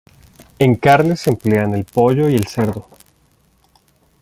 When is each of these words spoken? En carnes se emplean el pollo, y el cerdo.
En 0.57 0.73
carnes 0.77 1.19
se 1.19 1.29
emplean 1.29 1.75
el 1.75 1.85
pollo, 1.85 2.27
y 2.27 2.33
el 2.33 2.47
cerdo. 2.47 2.87